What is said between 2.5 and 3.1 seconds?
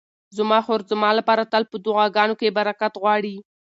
برکت